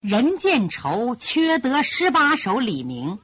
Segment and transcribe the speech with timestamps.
[0.00, 3.20] 人见愁缺得十八首李明，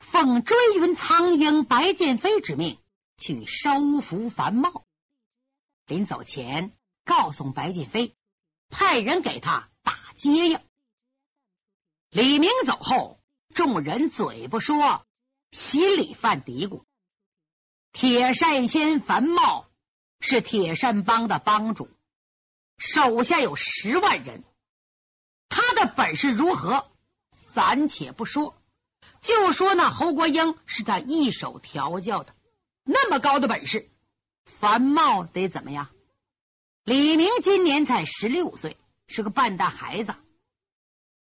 [0.00, 2.80] 奉追云苍鹰白剑飞之命
[3.18, 4.84] 去收服樊茂。
[5.86, 8.16] 临走前，告诉白剑飞，
[8.68, 10.58] 派人给他打接应。
[12.10, 13.20] 李明走后，
[13.54, 15.06] 众人嘴不说，
[15.52, 16.82] 心里犯嘀咕：
[17.92, 19.68] 铁扇仙樊茂
[20.18, 21.88] 是铁扇帮的帮主，
[22.76, 24.42] 手下有十万人。
[25.54, 26.88] 他的本事如何，
[27.52, 28.54] 暂且不说，
[29.20, 32.32] 就说那侯国英是他一手调教的，
[32.84, 33.90] 那么高的本事，
[34.46, 35.88] 樊茂得怎么样？
[36.84, 40.14] 李明今年才十六岁，是个半大孩子，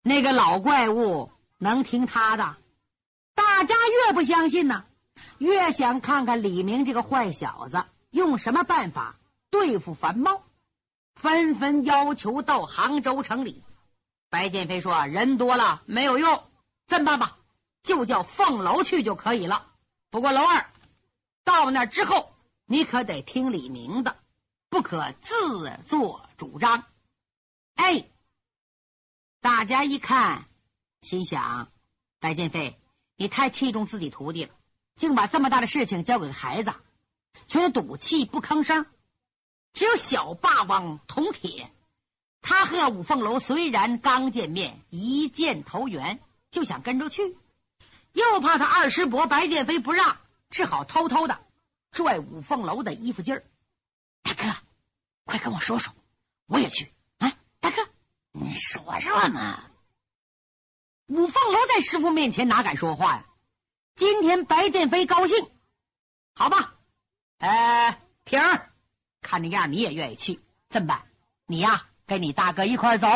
[0.03, 2.57] 那个老怪物能听他的？
[3.35, 3.75] 大家
[4.07, 4.85] 越不相信呢，
[5.39, 9.17] 越想看看李明这个坏小子用什么办法
[9.49, 10.45] 对付樊茂，
[11.15, 13.65] 纷纷要求到杭州城里。
[14.31, 16.45] 白剑飞说：“人多了没有用，
[16.87, 17.39] 这么办吧，
[17.83, 19.73] 就叫凤楼去就可以了。
[20.11, 20.71] 不过楼二
[21.45, 22.35] 到那之后，
[22.67, 24.17] 你可得听李明的，
[24.69, 26.85] 不可自作主张。”
[27.75, 28.07] 哎，
[29.41, 30.45] 大家一看，
[31.01, 31.71] 心想：
[32.21, 32.79] 白剑飞，
[33.17, 34.55] 你太器重自己徒弟了，
[34.97, 36.75] 竟把这么大的事情交给孩子，
[37.47, 38.85] 却赌气不吭声。
[39.73, 41.73] 只有小霸王铜铁。
[42.41, 47.37] 他和五凤楼虽然刚见面，一见投缘，就想跟着去，
[48.13, 51.41] 又怕他二师伯白剑飞不让，只好偷偷的
[51.91, 53.45] 拽五凤楼的衣服襟儿。
[54.23, 54.57] 大哥，
[55.25, 55.93] 快跟我说说，
[56.47, 57.33] 我也去啊！
[57.61, 57.87] 大哥，
[58.33, 59.65] 你说说嘛。
[61.07, 63.27] 五凤楼在师傅面前哪敢说话呀？
[63.95, 65.51] 今天白剑飞高兴，
[66.35, 66.77] 好吧？
[67.39, 68.71] 呃，婷儿，
[69.21, 71.03] 看这样你也愿意去，这么办？
[71.47, 71.88] 你呀。
[72.09, 73.09] 跟你大哥一块走，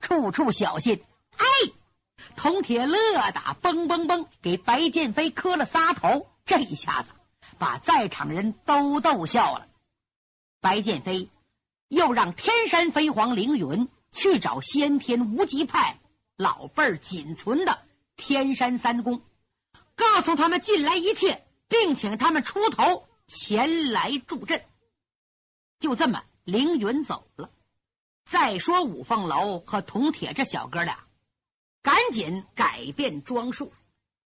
[0.00, 1.02] 处处小心。
[1.36, 1.46] 哎，
[2.36, 2.96] 铜铁乐
[3.32, 6.28] 打嘣嘣嘣，给白剑飞磕了仨头。
[6.44, 7.10] 这一下子
[7.58, 9.66] 把在场人都逗笑了。
[10.60, 11.28] 白剑飞
[11.88, 15.98] 又让天山飞黄凌云去找先天无极派
[16.36, 17.80] 老辈儿仅存的
[18.14, 19.22] 天山三公，
[19.96, 24.62] 告诉他们近来一切，并请他们出头前来助阵。
[25.80, 27.50] 就这么，凌云走了。
[28.28, 30.98] 再说五凤楼和铜铁这小哥俩，
[31.82, 33.72] 赶紧改变装束，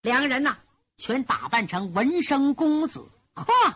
[0.01, 0.57] 两个人呢
[0.97, 3.75] 全打扮成文生公子，嚯，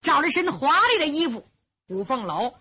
[0.00, 1.48] 找了身华丽的衣服。
[1.86, 2.54] 五凤楼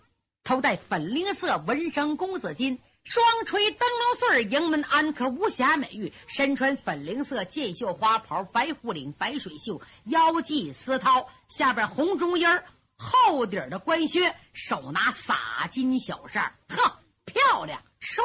[0.44, 12.64] 头戴粉菱色文生公子巾，双垂灯笼穗，迎门安可无瑕美玉，身穿粉菱色箭袖花袍，白虎领白水袖，腰系丝绦，下边红中衣儿。
[12.98, 18.24] 厚底的官靴，手拿洒金小扇，呵，漂亮帅！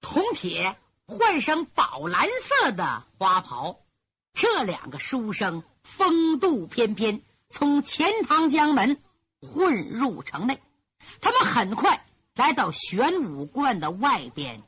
[0.00, 3.80] 铜铁换上宝蓝色的花袍，
[4.32, 9.02] 这两个书生风度翩翩，从钱塘江门
[9.40, 10.60] 混入城内。
[11.20, 14.62] 他们很快来到玄武观的外边，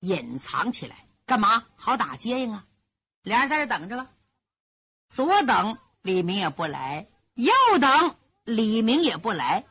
[0.00, 1.66] 隐藏起来，干嘛？
[1.76, 2.66] 好打接应啊！
[3.22, 4.10] 俩人在这等着了，
[5.08, 7.08] 左等李明也不来。
[7.34, 9.66] 又等李明也不来，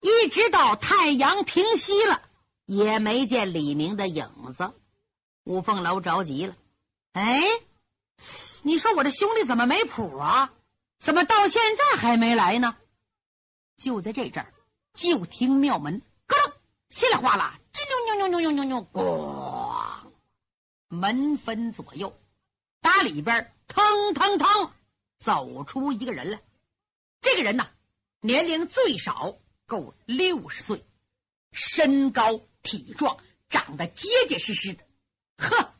[0.00, 2.20] 一直到太阳平西了，
[2.66, 4.72] 也没见李明的影子。
[5.44, 6.56] 五凤楼着急了，
[7.12, 7.42] 哎，
[8.62, 10.52] 你说我这兄弟怎么没谱啊？
[10.98, 12.76] 怎么到现在还没来呢？
[13.76, 14.54] 就在这阵儿，
[14.94, 16.52] 就听庙门咯噔，
[16.88, 20.12] 稀里哗啦，吱扭扭扭扭扭扭，咣，
[20.88, 22.18] 门分左右，
[22.80, 24.70] 打里边腾腾腾
[25.18, 26.40] 走出一个人来。
[27.34, 27.68] 这个人呢，
[28.20, 30.84] 年龄最少够六十岁，
[31.50, 33.16] 身高体壮，
[33.48, 34.84] 长得结结实实的，
[35.36, 35.74] 呵，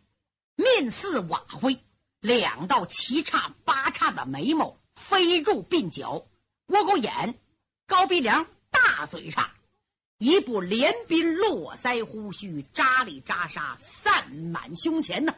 [0.56, 1.78] 面似瓦灰，
[2.18, 6.26] 两道七叉八叉的眉毛飞入鬓角，
[6.66, 7.38] 窝沟眼，
[7.86, 9.54] 高鼻梁，大嘴叉，
[10.18, 15.36] 一部连鬓络腮胡须扎里扎沙散满胸前呢，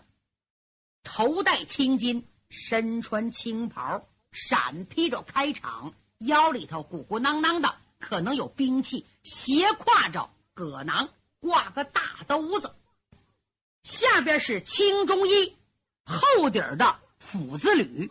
[1.02, 4.08] 头戴青巾，身穿青袍。
[4.38, 11.10] 闪披着开场，腰里头鼓鼓囊囊的，可能有兵器，斜挎着葛囊，
[11.40, 12.74] 挂个大兜子，
[13.82, 15.56] 下边是青中衣，
[16.04, 18.10] 厚底儿的斧子履，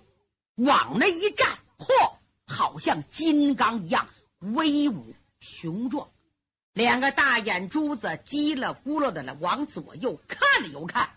[0.55, 2.15] 往那一站，嚯，
[2.45, 4.07] 好像金刚一样
[4.39, 6.09] 威武雄壮，
[6.73, 11.15] 两个大眼珠子叽了咕噜的了，往左右看了又看，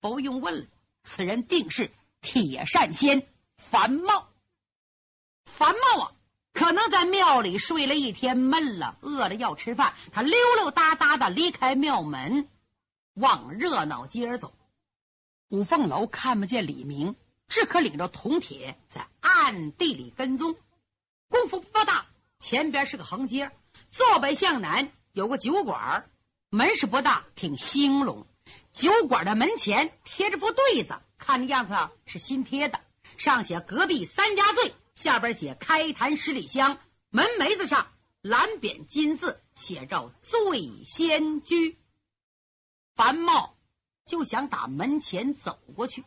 [0.00, 0.66] 不用问了，
[1.02, 1.90] 此人定是
[2.20, 4.28] 铁扇仙樊茂。
[5.44, 6.12] 樊茂啊，
[6.66, 9.94] 可能在庙里睡了一天，闷了，饿了要吃饭。
[10.10, 12.48] 他溜溜达达的离开庙门，
[13.14, 14.52] 往热闹街走。
[15.48, 17.14] 五凤楼看不见李明，
[17.46, 20.56] 只可领着铜铁在暗地里跟踪。
[21.28, 22.06] 功夫不大，
[22.40, 23.52] 前边是个横街，
[23.92, 26.10] 坐北向南有个酒馆，
[26.50, 28.26] 门市不大，挺兴隆。
[28.72, 31.76] 酒馆的门前贴着副对子，看那样子
[32.06, 32.80] 是新贴的，
[33.18, 36.80] 上写“隔壁三家醉”，下边写“开坛十里香”。
[37.10, 37.86] 门楣子上
[38.20, 41.78] 蓝匾金字写着“醉仙居”。
[42.96, 43.52] 樊茂。
[44.06, 46.04] 就想打门前走过去，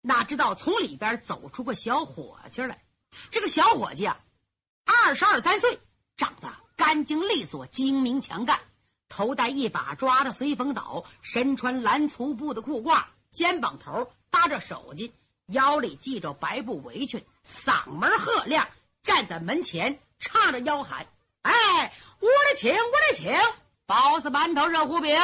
[0.00, 2.82] 哪知道从里边走出个小伙计来。
[3.30, 4.18] 这个小伙计啊，
[4.84, 5.78] 二十二三岁，
[6.16, 8.60] 长得干净利索、精明强干，
[9.08, 15.12] 头戴一把抓的随风倒，身穿蓝粗布的裤褂，肩膀头搭着手巾，
[15.46, 18.68] 腰里系着白布围裙，嗓门喝亮，
[19.02, 21.06] 站在门前叉着腰喊
[21.42, 23.36] ：“哎，屋里请，屋里请，
[23.86, 25.18] 包子、馒头、热乎饼。”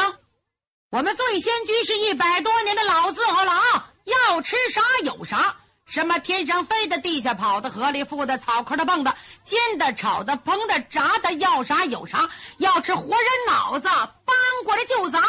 [0.90, 3.92] 我们醉仙居是一百多年的老字号了啊！
[4.04, 12.30] 要吃啥有啥，什么天上飞的、地下跑的、河里浮的、草坑的蹦的、煎的、炒的、烹的、炸的，要啥有啥。
[12.56, 15.20] 要吃活人脑子，搬过来就砸。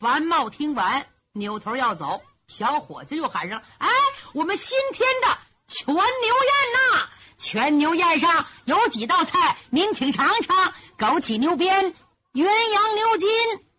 [0.00, 3.88] 樊茂听完，扭头要走，小伙子又喊上：“哎，
[4.32, 6.04] 我们新添的全牛宴
[6.72, 7.08] 呐！
[7.36, 11.94] 全牛宴上有几道菜，您请尝尝：枸杞牛鞭、
[12.32, 13.28] 鸳鸯牛筋。”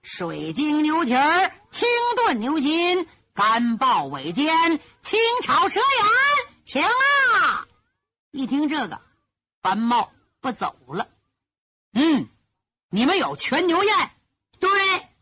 [0.04, 7.66] 水晶牛蹄儿、清炖牛心、干爆尾尖、清炒蛇眼，请啊！
[8.30, 9.02] 一听这个，
[9.64, 10.12] 樊茂
[10.42, 11.08] 不走了。
[11.94, 12.30] 嗯，
[12.90, 14.12] 你们有全牛宴？
[14.60, 14.70] 对，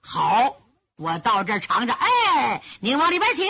[0.01, 0.57] 好，
[0.97, 1.97] 我到这儿尝尝。
[1.97, 3.47] 哎，您往里边请。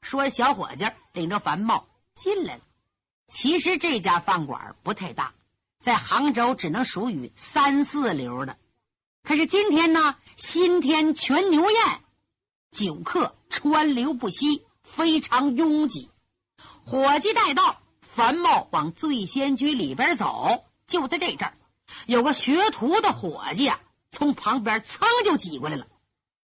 [0.00, 2.62] 说，小伙计领着樊茂进来了。
[3.28, 5.34] 其实这家饭馆不太大，
[5.78, 8.58] 在杭州只能属于三四流的。
[9.22, 10.16] 可是今天呢？
[10.36, 12.00] 新添全牛宴，
[12.72, 16.10] 酒客川流不息，非常拥挤。
[16.84, 20.64] 伙计带道，樊茂往醉仙居里边走。
[20.86, 21.54] 就在这阵儿，
[22.06, 23.80] 有个学徒的伙计啊，
[24.10, 25.86] 从旁边噌就挤过来了。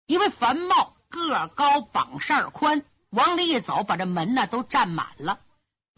[0.07, 5.41] 因为樊茂个高膀扇宽，往里一走，把这门呢都占满了。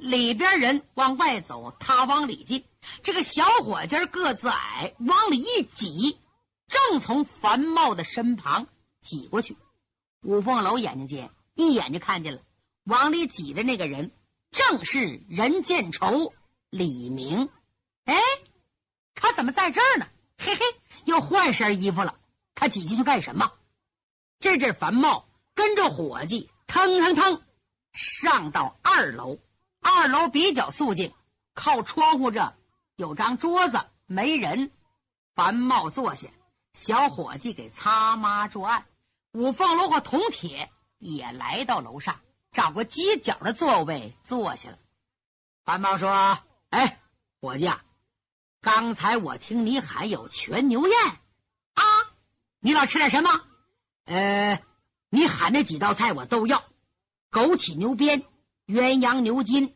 [0.01, 2.65] 里边人往外走，他往里进。
[3.03, 6.19] 这个小伙计个子矮，往里一挤。
[6.67, 8.69] 正从樊茂的身旁
[9.01, 9.57] 挤过去，
[10.23, 12.43] 五凤楼眼睛尖，一眼就看见了，
[12.85, 14.13] 往里挤的那个人
[14.51, 16.33] 正是任见愁
[16.71, 17.49] 李明。
[18.05, 18.17] 哎，
[19.15, 20.07] 他怎么在这儿呢？
[20.39, 20.61] 嘿嘿，
[21.05, 22.17] 又换身衣服了。
[22.55, 23.53] 他挤进去干什么？
[24.39, 27.43] 这阵樊茂跟着伙计腾腾腾
[27.93, 29.39] 上到二楼，
[29.81, 31.13] 二楼比较肃静，
[31.55, 32.55] 靠窗户这
[32.97, 34.71] 有张桌子，没人。
[35.35, 36.29] 樊茂坐下。
[36.73, 38.87] 小伙计给擦抹桌案，
[39.33, 42.21] 五凤楼和铜铁也来到楼上，
[42.53, 44.79] 找个犄角的座位坐下了。
[45.65, 46.39] 樊茂说
[46.71, 47.01] ：“哎，
[47.41, 47.83] 伙计，啊，
[48.61, 50.97] 刚才我听你喊有全牛宴
[51.75, 51.83] 啊，
[52.61, 53.41] 你老吃点什么？
[54.05, 54.63] 呃，
[55.09, 56.63] 你喊那几道菜我都要：
[57.33, 58.23] 枸杞牛鞭、
[58.71, 59.75] 鸳鸯牛筋、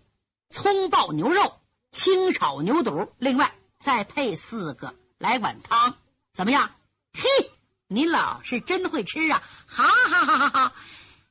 [0.51, 1.61] 葱爆牛肉、
[1.91, 5.97] 清炒牛肚，另外再配四个，来碗汤，
[6.33, 6.71] 怎么样？”
[7.13, 7.51] 嘿，
[7.89, 9.43] 你老是真会吃啊！
[9.67, 10.73] 哈哈哈哈哈！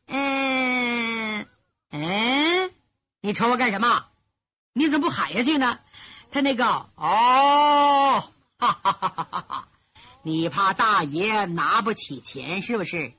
[0.07, 1.47] 嗯
[1.89, 2.71] 嗯，
[3.21, 4.05] 你瞅我干什么？
[4.73, 5.79] 你怎么不喊下去呢？
[6.31, 6.65] 他那个
[6.95, 9.67] 哦，哈哈哈哈哈哈！
[10.23, 13.13] 你怕大爷拿不起钱是不是？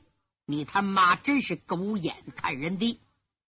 [0.46, 3.00] 你他妈真是狗眼看人低！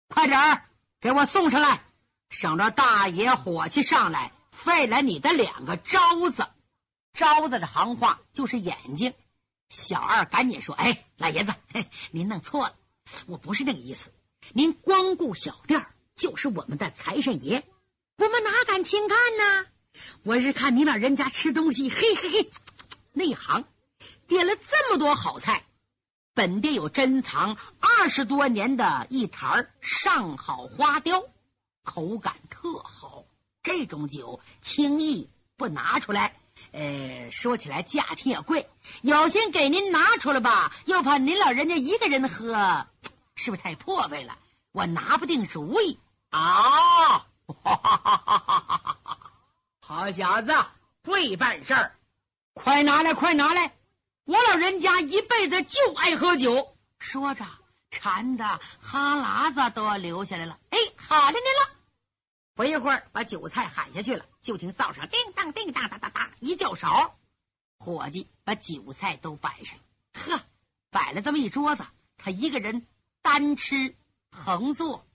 [0.09, 0.65] 快点儿
[1.05, 1.83] 给我送上来，
[2.31, 6.47] 省着大爷火气上来，废了你的两个招子。
[7.13, 9.13] 招子的行话就是眼睛。
[9.69, 11.53] 小二赶紧说：“哎，老爷子，
[12.11, 12.75] 您弄错了，
[13.27, 14.15] 我不是那个意思。
[14.55, 17.65] 您光顾小店就是我们的财神爷，
[18.17, 19.67] 我们哪敢轻看呢？
[20.23, 22.51] 我是看你老人家吃东西，嘿嘿嘿，
[23.13, 23.67] 内行，
[24.27, 25.67] 点了这么多好菜。
[26.35, 31.25] 本店有珍藏二十多年的一坛上好花雕，
[31.85, 33.25] 口感特好。
[33.63, 36.35] 这种酒轻易不拿出来。”
[36.73, 38.69] 呃，说起来价钱也贵，
[39.01, 42.89] 有心给您拿出来吧，又怕您老人家一个人喝，
[43.37, 44.37] 是不是太破费了？
[44.73, 46.01] 我拿不定主意
[46.31, 47.27] 啊！
[49.81, 50.53] 好小子，
[51.05, 51.95] 会办事儿，
[52.55, 53.73] 快拿来，快拿来！
[54.25, 57.45] 我老人家一辈子就爱喝酒，说着
[57.91, 60.59] 馋的哈喇子都要流下来了。
[60.71, 61.79] 哎，好了您了。
[62.55, 64.25] 不一会儿，把酒菜喊下去了。
[64.41, 67.19] 就听灶上叮当叮当哒哒哒一叫勺，
[67.79, 69.79] 伙计把酒菜都摆上。
[70.15, 70.41] 呵，
[70.91, 71.85] 摆了这么一桌子，
[72.17, 72.87] 他一个人
[73.21, 73.95] 单吃
[74.31, 75.07] 横坐，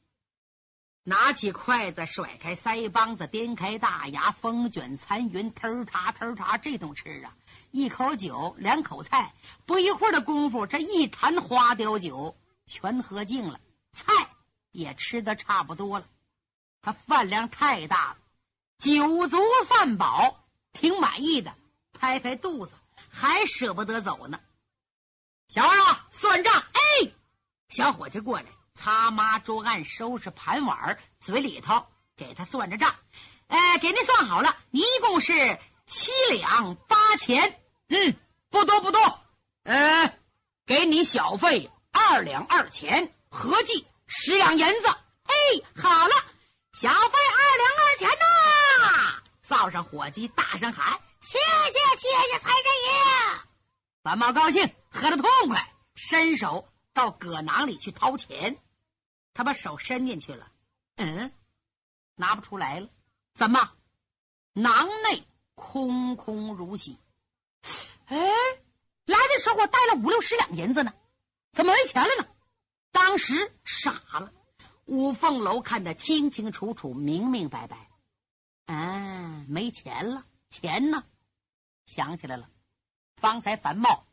[1.03, 7.33] 拿起筷子，甩开腮帮子，颠开大牙，风卷残云，腾嚓腾嚓这种吃啊！
[7.71, 9.33] 一口酒，两口菜，
[9.65, 13.59] 不一会儿的功夫，这一坛花雕酒全喝尽了，
[13.91, 14.13] 菜
[14.71, 16.05] 也吃的差不多了。
[16.81, 18.17] 他饭量太大了，
[18.77, 21.55] 酒足饭饱，挺满意的，
[21.93, 22.75] 拍拍肚子，
[23.09, 24.39] 还舍不得走呢。
[25.47, 26.53] 小二啊，算账！
[26.53, 27.11] 哎，
[27.69, 28.45] 小伙计过来，
[28.79, 32.95] 擦抹桌案，收拾盘碗，嘴里头给他算着账。
[33.47, 35.59] 哎，给您算好了，一共是。
[35.85, 38.15] 七两八钱，嗯，
[38.51, 39.19] 不多不多，
[39.63, 40.13] 呃，
[40.67, 44.87] 给你小费二两二钱，合计十两银子。
[44.87, 45.33] 哎，
[45.75, 46.13] 好了，
[46.71, 49.23] 小费二两二钱呐！
[49.41, 53.41] 灶上伙计大声喊：“谢谢谢谢财神爷！”
[54.03, 58.59] 樊茂高兴，喝得痛快，伸手到葛囊里去掏钱。
[59.33, 60.51] 他把手伸进去了，
[60.95, 61.31] 嗯，
[62.15, 62.89] 拿不出来了。
[63.33, 63.71] 怎么？
[64.53, 65.25] 囊内？
[65.61, 66.97] 空空如洗，
[68.05, 68.17] 哎，
[69.05, 70.93] 来的时候我带了五六十两银子呢，
[71.51, 72.29] 怎么没钱了呢？
[72.93, 74.31] 当时傻了。
[74.85, 77.89] 五凤楼看得清清楚楚、明明白白，
[78.67, 81.03] 啊，没钱了，钱呢？
[81.85, 82.49] 想起来了，
[83.17, 84.07] 方才樊茂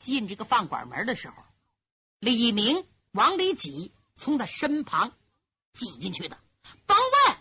[0.00, 1.36] 进这个饭馆门的时候，
[2.18, 5.12] 李明往里挤，从他身旁
[5.72, 6.38] 挤进去的。
[6.86, 7.36] 甭问。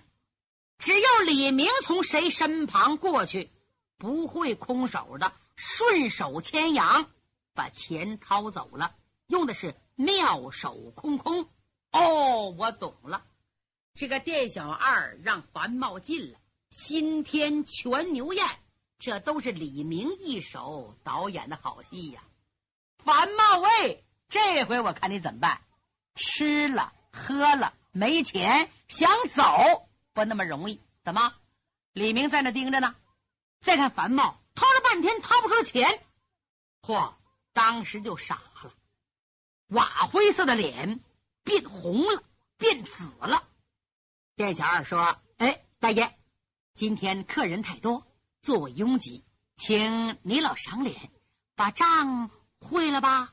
[0.79, 3.49] 只要李明从谁身旁过去，
[3.97, 7.09] 不会空手的，顺手牵羊
[7.53, 8.93] 把钱掏走了，
[9.27, 11.47] 用的是妙手空空。
[11.91, 13.23] 哦，我懂了，
[13.93, 16.39] 这个店小二让樊茂进了，
[16.69, 18.45] 新添全牛宴，
[18.99, 22.21] 这都是李明一手导演的好戏呀。
[22.97, 25.61] 樊茂喂，这回我看你怎么办？
[26.15, 29.87] 吃了喝了没钱，想走。
[30.13, 31.33] 不那么容易，怎么？
[31.93, 32.95] 李明在那盯着呢。
[33.61, 36.01] 再看樊茂，掏了半天掏不出钱，
[36.81, 37.13] 嚯！
[37.53, 38.73] 当时就傻了，
[39.67, 40.99] 瓦灰色的脸
[41.43, 42.23] 变红了，
[42.57, 43.47] 变紫了。
[44.35, 46.17] 店小二说：“哎，大爷，
[46.73, 48.07] 今天客人太多，
[48.41, 49.23] 座位拥挤，
[49.55, 51.11] 请你老赏脸，
[51.53, 53.31] 把账汇了吧。”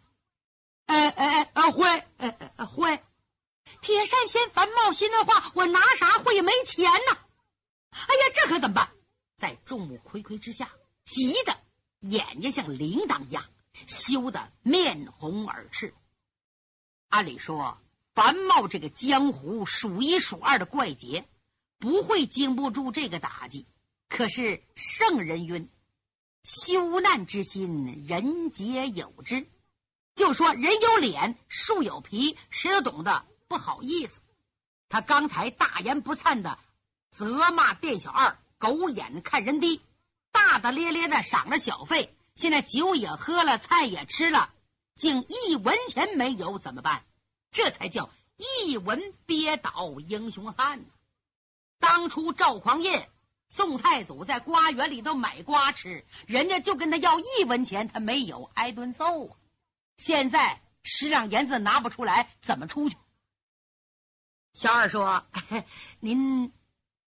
[0.90, 3.00] 哎哎哎，汇，哎哎汇。
[3.80, 7.16] 铁扇仙樊茂心的话，我拿啥会没钱呢？
[7.92, 8.90] 哎呀，这可怎么办？
[9.37, 10.68] 在众目睽睽之下，
[11.04, 11.56] 急得
[12.00, 13.44] 眼睛像铃铛一样，
[13.87, 15.94] 羞得面红耳赤。
[17.09, 17.78] 按理说，
[18.12, 21.25] 樊茂这个江湖数一数二的怪杰，
[21.78, 23.64] 不会经不住这个打击。
[24.09, 25.70] 可是圣人云
[26.42, 29.47] ：“羞难之心，人皆有之。”
[30.21, 33.25] 就说人有脸，树有皮，谁都懂得。
[33.49, 34.21] 不好意思，
[34.91, 36.59] 他刚才大言不惭的
[37.09, 39.81] 责骂店小二狗眼看人低，
[40.31, 44.50] 大大咧咧的赏了小费，现在酒也喝了，菜也吃了，
[44.95, 47.03] 竟一文钱没有，怎么办？
[47.50, 50.85] 这才叫一文憋倒英雄汉。
[51.79, 53.09] 当初赵匡胤、
[53.49, 59.37] 宋太祖在瓜园里头买瓜吃，人家就跟他要一文钱，他没有，挨顿揍啊！
[60.00, 62.97] 现在十两银子拿不出来，怎么出去？
[64.54, 65.26] 小二说
[66.00, 66.54] ：“您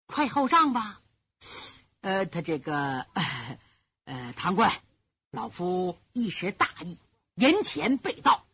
[0.05, 1.01] 快后账吧。”
[2.01, 3.07] 呃，他这个
[4.05, 4.71] 呃，堂官，
[5.31, 6.99] 老夫一时大意，
[7.33, 8.45] 银钱被盗，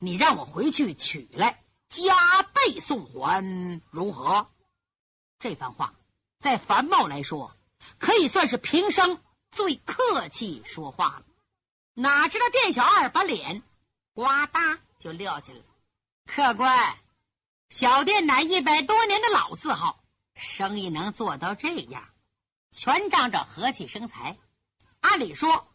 [0.00, 4.50] 你让我回去取来，加倍送还，如何？
[5.38, 5.94] 这番话
[6.38, 7.56] 在樊茂来说，
[8.00, 11.24] 可以算是平生最客气说话了。
[11.94, 13.62] 哪知道店小二把脸
[14.16, 15.60] 呱嗒就撂下了，
[16.24, 16.96] 客官。
[17.68, 20.02] 小店乃一百多年的老字号，
[20.34, 22.02] 生意能做到这样，
[22.70, 24.38] 全仗着和气生财。
[25.02, 25.68] 按理说，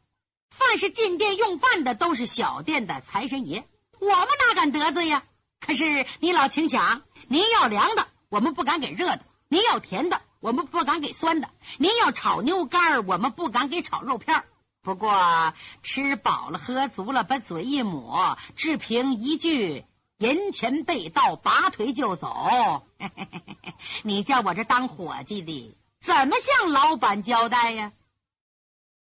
[0.49, 3.67] 凡是进店用饭的都是小店的财神爷，
[3.99, 5.23] 我们哪敢得罪呀？
[5.59, 14.43] 可是你老请讲，您要凉的，我们不敢给热的；您要甜的，我们不敢给酸的；您要炒牛肝，我们不敢给炒肉片。
[14.81, 19.85] 不过吃饱了喝足了，把嘴一抹，只凭一句。
[20.17, 22.85] 银钱被盗，拔腿就走。
[24.03, 27.91] 你叫我这当伙计的，怎么向老板交代呀？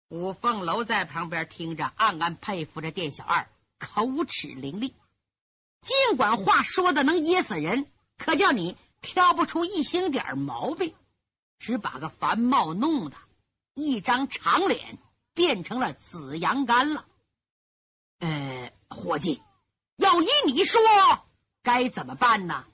[0.08, 3.48] 五凤楼在旁边听着，暗暗佩服着店小二
[3.78, 4.92] 口齿伶俐。
[5.80, 10.94] 尽管话说的能噎死人，可叫你挑不出一星点毛病，
[11.58, 13.16] 只把个樊茂弄的
[13.74, 14.98] 一张长脸
[15.34, 17.06] 变成了紫阳干了。
[18.18, 19.42] 呃，伙计，
[19.96, 20.80] 要依你说，
[21.62, 22.66] 该怎么办呢？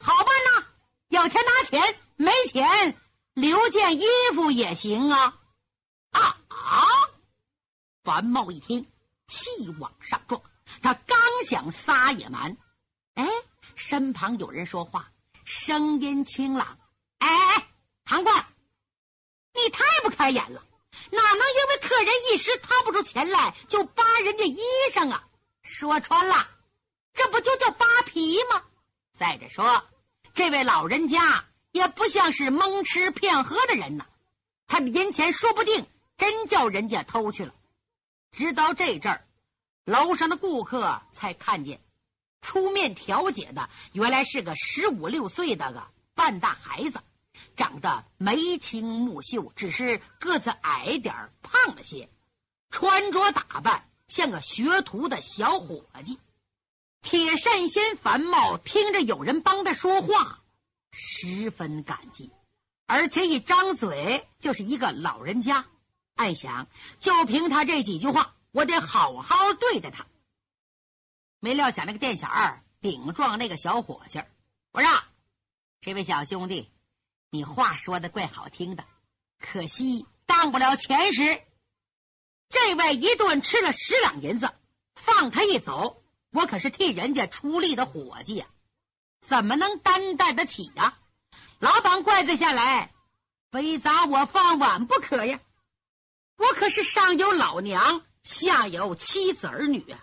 [0.00, 0.66] 好办呐，
[1.08, 2.96] 有钱拿钱，没钱
[3.34, 5.38] 留件衣服也行啊！
[6.10, 6.86] 啊啊！
[8.02, 8.90] 樊茂一听，
[9.26, 10.40] 气往上撞，
[10.82, 12.56] 他刚想撒野蛮，
[13.14, 13.28] 哎，
[13.74, 15.12] 身旁有人说话，
[15.44, 16.78] 声音清朗
[17.18, 17.68] ：“哎哎，
[18.04, 18.46] 唐冠，
[19.52, 20.62] 你太不开眼了！
[21.10, 24.58] 哪能因为客人一时掏不出钱来，就扒人家衣
[24.92, 25.24] 裳啊？
[25.62, 26.48] 说穿了，
[27.14, 28.62] 这不就叫扒皮吗？
[29.12, 29.84] 再者说，
[30.34, 34.06] 这位老人家也不像是蒙吃骗喝的人呐，
[34.66, 35.86] 他的银钱说不定
[36.16, 37.54] 真叫人家偷去了。”
[38.30, 39.24] 直到这阵儿，
[39.84, 41.80] 楼上的顾客才看见
[42.40, 47.00] 出面调解的，原来是个十五六岁的个半大孩子，
[47.58, 52.08] 长得眉清目秀，只是个子矮点胖了些，
[52.70, 56.20] 穿着打扮像个学徒的小伙计。
[57.02, 60.44] 铁扇仙樊茂听着有人帮他说话，
[60.92, 62.30] 十分感激，
[62.86, 65.66] 而且一张嘴就是一个老人家。
[66.14, 66.68] 暗想，
[67.00, 70.06] 就凭他这几句话，我得好好对待他。
[71.40, 74.22] 没料想，那个店小二顶撞那个小伙计
[74.70, 75.02] 我说
[75.80, 76.70] ：“这位小兄弟，
[77.30, 78.84] 你话说的怪好听的，
[79.38, 81.42] 可惜当不了钱时。
[82.48, 84.50] 这位一顿吃了十两银子，
[84.94, 88.46] 放他一走，我可是替人家出力的伙计呀，
[89.20, 90.98] 怎么能担待得起呀？
[91.58, 92.94] 老板怪罪下来，
[93.50, 95.40] 非砸我饭碗不可呀！”
[96.38, 99.96] 我可是上有老娘，下有妻子儿女，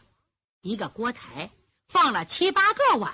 [0.62, 1.50] 一个锅台
[1.88, 3.13] 放了七八个碗，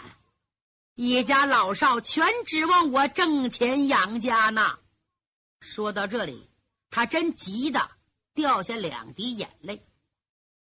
[0.96, 4.78] 一家老少全指望我挣钱养家呢。
[5.60, 6.50] 说到这里，
[6.90, 7.90] 他真急得
[8.34, 9.86] 掉下两滴眼泪。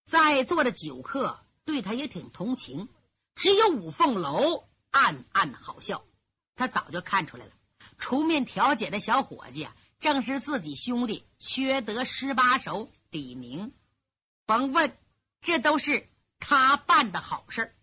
[0.07, 2.89] 在座的酒客对他也挺同情，
[3.35, 6.05] 只有五凤楼暗暗好笑。
[6.57, 7.53] 他早就看出来了，
[7.99, 9.69] 出面调解的小伙计。
[10.01, 13.73] 正是自己兄弟缺德十八手李明，
[14.45, 14.99] 甭问，
[15.41, 16.09] 这都是
[16.39, 17.75] 他办的好事。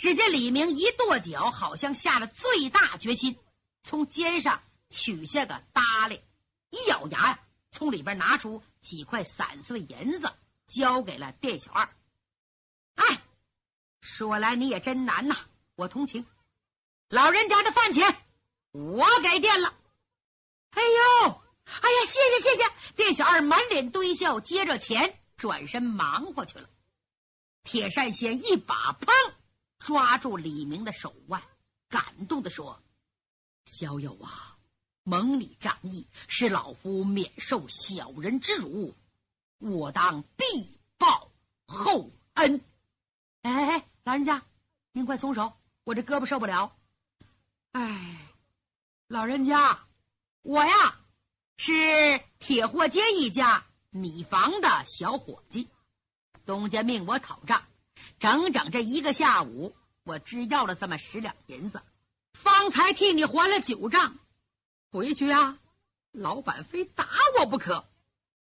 [0.00, 3.38] 只见李明一跺脚，好像下了最大决心，
[3.82, 6.22] 从肩上取下个搭裢，
[6.70, 10.32] 一咬牙呀，从里边拿出几块散碎银子，
[10.66, 11.94] 交给了店小二。
[12.94, 13.22] 哎，
[14.00, 15.36] 说来你也真难呐，
[15.74, 16.24] 我同情。
[17.10, 18.16] 老人家的饭钱
[18.72, 19.74] 我给垫了。
[20.70, 22.72] 哎呦，哎呀，谢谢谢谢！
[22.96, 26.70] 店小二满脸堆笑，接着钱转身忙活去了。
[27.64, 29.34] 铁扇仙一把砰
[29.90, 31.42] 抓住李明的手腕，
[31.88, 32.80] 感动的说
[33.66, 34.56] ：“小友啊，
[35.02, 38.94] 蒙你仗义，使老夫免受小人之辱，
[39.58, 41.32] 我当必报
[41.66, 42.64] 厚恩。”
[43.42, 44.44] 哎哎哎，老人家，
[44.92, 46.76] 您快松手，我这胳膊受不了。
[47.72, 48.28] 哎，
[49.08, 49.80] 老人家。
[50.42, 51.00] 我呀，
[51.56, 55.68] 是铁货街一家米房的小伙计，
[56.46, 57.64] 东家命我讨账，
[58.20, 59.74] 整整这一个下午，
[60.10, 61.82] 我只要了这么十两银子，
[62.32, 64.18] 方才替你还了九账。
[64.90, 65.56] 回去啊，
[66.10, 67.06] 老板非打
[67.38, 67.86] 我不可。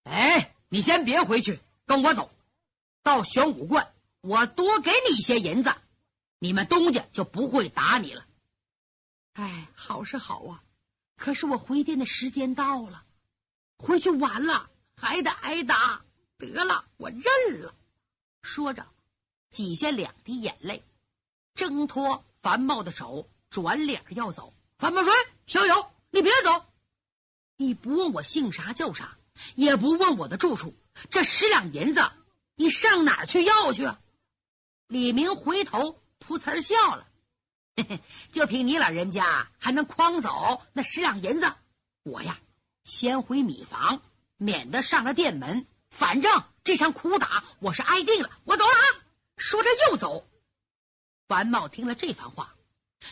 [0.04, 2.32] 哎，你先别回去，跟我走
[3.04, 5.76] 到玄武观，我多给你一些银子，
[6.40, 8.26] 你们东家就不会打你了。
[9.34, 10.64] 哎，好是好啊。
[11.18, 13.04] 可是我回店的时间到了，
[13.78, 16.02] 回去晚了还得挨打。
[16.38, 17.76] 得了，我认了。
[18.42, 18.88] 说着，
[19.50, 20.82] 挤下两滴眼泪，
[21.58, 24.54] 挣脱樊茂的手，转脸要走。
[24.78, 25.12] 樊茂说
[25.48, 26.66] ：“小友，你别走，
[27.58, 29.18] 你不问我姓啥叫啥，
[29.56, 30.76] 也不问我的住处，
[31.10, 32.12] 这十两银子
[32.56, 33.90] 你上哪去要去？”
[34.88, 37.08] 李明回头噗呲笑了。
[37.76, 38.00] 嘿 嘿
[38.32, 41.52] 就凭你老人家还能诓走那十两银子？
[42.04, 42.40] 我呀，
[42.84, 44.02] 先回米房，
[44.38, 45.66] 免得上了店门。
[45.90, 48.30] 反正这场苦打我是挨定了。
[48.44, 48.84] 我走了啊！
[49.38, 50.27] 说着又走。
[51.28, 52.56] 樊茂听了这番话，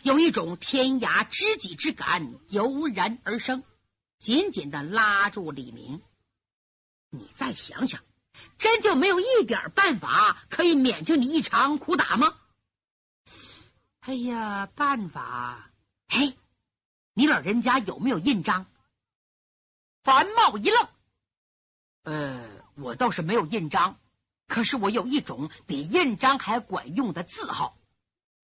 [0.02, 3.62] 有一种天涯知己之感油然而生，
[4.18, 6.00] 紧紧的拉住李明。
[7.10, 8.02] 你再想想，
[8.56, 12.34] 真就没有一点办法可以免去你一场苦打吗？
[14.00, 15.70] 哎呀，办法！
[16.06, 16.34] 哎，
[17.12, 18.66] 你老人家有没有印章？
[20.02, 20.88] 樊茂一愣，
[22.04, 23.98] 呃，我倒是没有印章，
[24.46, 27.75] 可是我有一种比印章还管用的字号，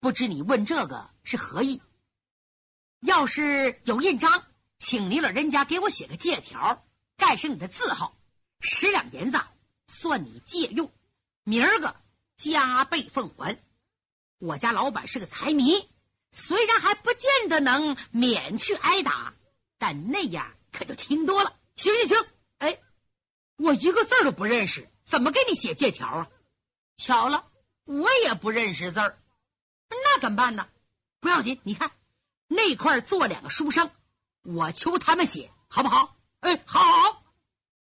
[0.03, 1.81] 不知你问这个是何意？
[2.99, 4.45] 要是有印章，
[4.81, 6.85] 请你老人家给我写个借条，
[7.17, 8.19] 盖上你的字号，
[8.59, 9.39] 十两银子
[9.87, 10.93] 算你借用，
[11.45, 11.95] 明儿个
[12.37, 13.63] 加倍奉还。
[14.39, 15.89] 我家老板是个财迷，
[16.33, 19.35] 虽然还不见得能免去挨打，
[19.79, 21.55] 但那样可就轻多了。
[21.77, 22.27] 行行行，
[22.59, 22.81] 哎，
[23.55, 26.29] 我一个字都不认识，怎么给你写借条啊？
[26.97, 27.49] 巧了，
[27.85, 29.22] 我也不认识字儿，
[30.23, 30.69] 怎么办呢？
[31.19, 31.91] 不要紧，你看
[32.47, 33.91] 那块坐两个书生，
[34.43, 36.17] 我求他们写，好不好？
[36.39, 36.81] 哎，好。
[36.81, 37.25] 好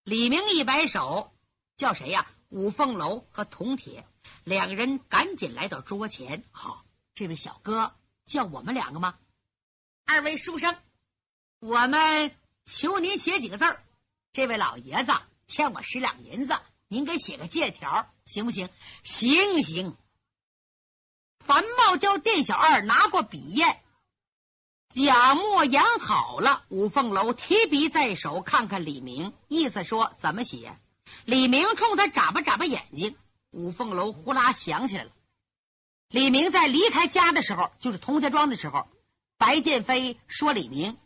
[0.04, 1.34] 李明一摆手，
[1.76, 2.26] 叫谁呀？
[2.48, 4.06] 五凤楼和铜铁。
[4.42, 6.44] 两个人赶紧来到桌前。
[6.50, 9.18] 好，这位小哥叫我们两个吗？
[10.06, 10.74] 二位书生，
[11.60, 12.34] 我们
[12.64, 13.84] 求您写几个字儿。
[14.32, 15.12] 这位老爷子
[15.46, 16.58] 欠我十两银子，
[16.88, 18.70] 您给写个借条，行不行？
[19.02, 19.94] 行行。
[21.46, 23.76] 樊茂叫店小二拿过笔砚，
[24.88, 26.64] 假墨养好了。
[26.70, 30.78] 五凤楼提笔在手，看看李明，意思说怎么写。
[31.26, 33.14] 李明冲他眨巴眨巴眼睛。
[33.50, 35.10] 五凤楼呼啦响起来了。
[36.08, 38.88] 李明在离开家的时候，就是童家庄的时候，
[39.36, 40.96] 白剑飞说：“李明，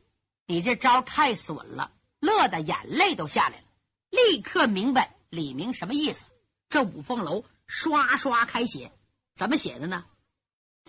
[0.46, 3.64] 你这招太损了！”乐的眼泪都下来了。
[4.11, 6.24] 立刻明白李明什么意思。
[6.68, 8.92] 这五凤楼刷刷开写，
[9.35, 10.05] 怎么写的呢？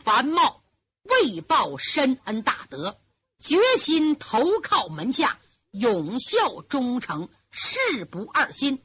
[0.04, 0.62] 樊茂
[1.04, 3.00] 为报深恩大德，
[3.40, 5.40] 决心投靠门下，
[5.72, 8.84] 永效忠诚，誓不二心。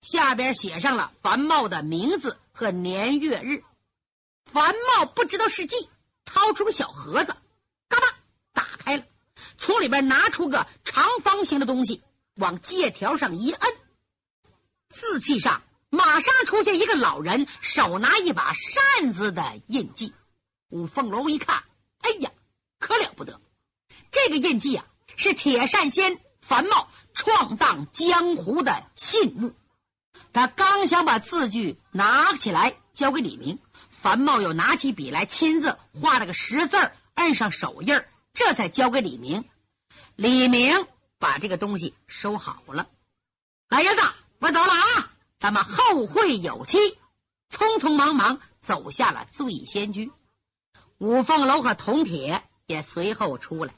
[0.00, 3.64] 下边写上了樊茂的名字和年月日。
[4.44, 5.88] 樊茂不知道是计，
[6.24, 7.36] 掏出个小盒子，
[7.88, 8.06] 嘎巴
[8.52, 9.04] 打开了，
[9.56, 12.02] 从里边拿出个长方形的东西，
[12.36, 13.74] 往借条上一摁，
[14.88, 20.14] 字器上马上出现一个老人手拿一把扇子的印记。
[20.68, 21.62] 五凤楼一看，
[22.00, 22.30] 哎呀，
[22.78, 23.40] 可了不得！
[24.10, 24.84] 这个印记啊，
[25.16, 29.54] 是铁扇仙樊茂闯荡江湖的信物。
[30.32, 33.58] 他刚想把字据拿起来交给李明，
[33.90, 38.02] 樊茂又拿起笔来，亲自画了个十字，摁上手印，
[38.34, 39.44] 这才交给李明。
[40.16, 40.86] 李明
[41.18, 42.88] 把这个东西收好了。
[43.68, 44.00] 老爷子，
[44.40, 46.78] 我走了啊，咱们后会有期。
[47.48, 50.10] 匆匆忙忙走下了醉仙居，
[50.98, 53.74] 五凤楼和铜铁也随后出来。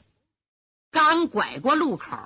[0.89, 2.17] 刚拐过路口，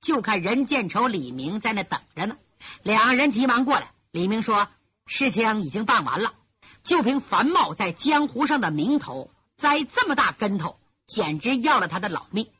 [0.00, 2.36] 就看任建仇、李明在那等着呢。
[2.82, 3.92] 两人急忙过来。
[4.10, 4.68] 李明说
[5.06, 6.34] ：“事情已经办完了，
[6.82, 12.50] 就凭樊茂在江湖上的名头，栽这么大跟头，简直要了他的老命。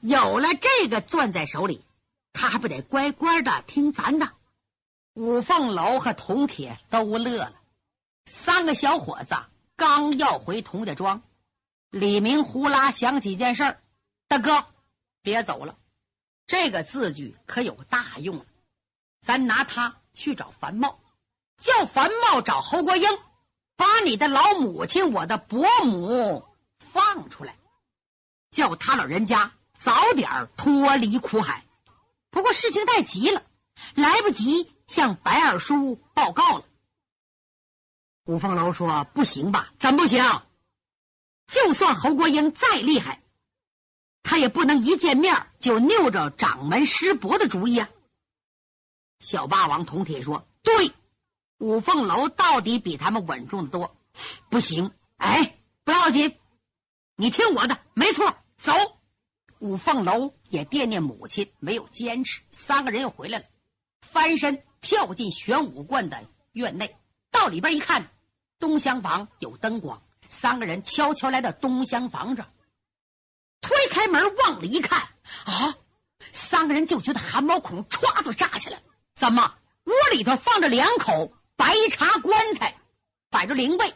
[0.00, 1.82] 有了这个攥在手里，
[2.32, 4.32] 他还不得乖乖的听咱的？”
[5.14, 7.54] 五凤楼和铜铁都乐了。
[8.26, 9.34] 三个小伙子
[9.76, 11.22] 刚要回童家庄，
[11.90, 13.78] 李明呼啦想起一件事
[14.28, 14.66] ：“大哥，
[15.22, 15.76] 别走了，
[16.46, 18.44] 这个字据可有大用了。”
[19.20, 20.98] 咱拿他去找樊茂，
[21.58, 23.08] 叫樊茂找侯国英，
[23.76, 26.44] 把你的老母亲、我的伯母
[26.78, 27.56] 放出来，
[28.50, 31.64] 叫他老人家早点脱离苦海。
[32.30, 33.42] 不过事情太急了，
[33.94, 36.64] 来不及向白二叔报告了。
[38.24, 39.72] 五凤楼说：“不行吧？
[39.78, 40.42] 怎么不行？
[41.48, 43.20] 就算侯国英再厉害，
[44.22, 47.88] 他也不能一见面就拗着掌门师伯的主意啊。”
[49.18, 50.92] 小霸王铜铁说：“对，
[51.58, 53.96] 五凤楼到底比他们稳重的多。
[54.50, 56.38] 不行，哎，不要紧，
[57.16, 58.72] 你听我的，没错，走。”
[59.58, 62.42] 五凤楼也惦念母亲，没有坚持。
[62.50, 63.44] 三个人又回来了，
[64.00, 66.96] 翻身跳进玄武观的院内，
[67.32, 68.08] 到里边一看，
[68.60, 70.00] 东厢房有灯光。
[70.28, 72.46] 三个人悄悄来到东厢房这，
[73.60, 75.00] 推开门往里一看，
[75.44, 75.74] 啊，
[76.30, 78.82] 三个人就觉得汗毛孔歘就炸起来了。
[79.14, 79.54] 怎么？
[79.84, 82.76] 屋里头放着两口白茶棺材，
[83.30, 83.94] 摆着灵位，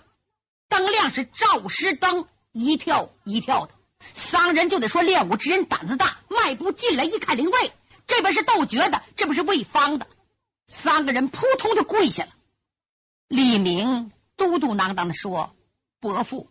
[0.68, 3.72] 灯亮是照尸灯，一跳一跳的。
[4.12, 7.72] 三人就得说练武之人胆子大，迈步进来一看灵位，
[8.07, 10.07] 这边是斗绝的，这不是魏方的。
[10.66, 12.31] 三个人扑通就跪下了。
[13.28, 15.56] 李明嘟嘟囔囔的说
[16.00, 16.48] ：“伯父，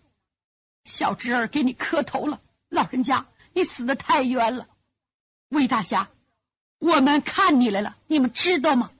[0.83, 4.67] 小侄儿给你磕头了，老人家，你死的太冤了，
[5.49, 6.09] 魏大侠。”
[6.77, 8.91] 我们看你来了，你们知道吗？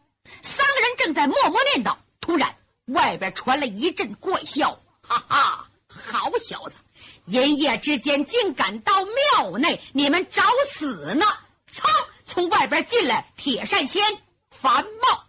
[0.41, 5.69] 三个人正在默默念叨，突然外边传来一阵怪笑，哈哈！
[5.89, 6.77] 好小子，
[7.25, 11.25] 一夜之间竟敢到庙内，你们找死呢！
[11.69, 11.83] 噌，
[12.23, 14.01] 从外边进来铁扇仙
[14.49, 15.24] 樊茂。